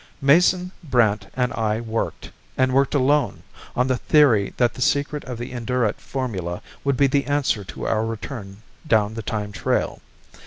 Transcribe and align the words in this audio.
Mason, 0.19 0.71
Brandt, 0.83 1.27
and 1.35 1.53
I 1.53 1.79
worked, 1.79 2.31
and 2.57 2.73
worked 2.73 2.95
alone, 2.95 3.43
on 3.75 3.85
the 3.85 3.97
theory 3.97 4.51
that 4.57 4.73
the 4.73 4.81
secret 4.81 5.23
of 5.25 5.37
the 5.37 5.51
Indurate 5.51 6.01
formula 6.01 6.63
would 6.83 6.97
be 6.97 7.05
the 7.05 7.25
answer 7.25 7.63
to 7.65 7.85
our 7.85 8.03
return 8.03 8.63
down 8.87 9.13
the 9.13 9.21
time 9.21 9.51
trail. 9.51 10.01